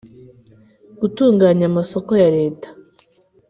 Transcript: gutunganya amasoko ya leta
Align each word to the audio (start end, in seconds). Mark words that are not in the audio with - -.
gutunganya 0.99 1.65
amasoko 1.71 2.11
ya 2.23 2.29
leta 2.37 2.67